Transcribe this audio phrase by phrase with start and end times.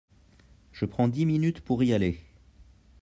[0.71, 2.19] Je prends dix minutes pour y aller.